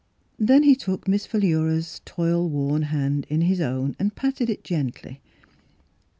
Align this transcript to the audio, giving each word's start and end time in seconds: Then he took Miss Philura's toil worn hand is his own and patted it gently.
Then 0.39 0.63
he 0.63 0.73
took 0.75 1.07
Miss 1.07 1.27
Philura's 1.27 2.01
toil 2.05 2.49
worn 2.49 2.81
hand 2.81 3.27
is 3.29 3.43
his 3.43 3.61
own 3.61 3.95
and 3.99 4.15
patted 4.15 4.49
it 4.49 4.63
gently. 4.63 5.21